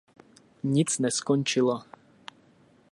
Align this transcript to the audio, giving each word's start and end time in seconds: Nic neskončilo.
Nic 0.75 0.97
neskončilo. 0.99 1.75